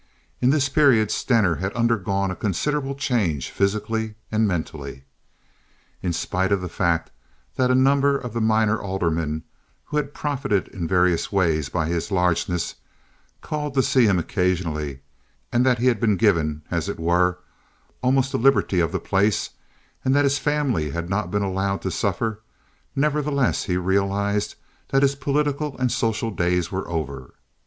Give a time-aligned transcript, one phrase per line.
[0.41, 5.03] In this period Stener had undergone a considerable change physically and mentally.
[6.01, 7.11] In spite of the fact
[7.55, 9.43] that a number of the minor aldermen,
[9.85, 12.73] who had profited in various ways by his largess,
[13.41, 15.01] called to see him occasionally,
[15.53, 17.37] and that he had been given, as it were,
[18.01, 19.51] almost the liberty of the place,
[20.03, 22.41] and that his family had not been allowed to suffer,
[22.95, 24.55] nevertheless he realized
[24.87, 27.35] that his political and social days were over.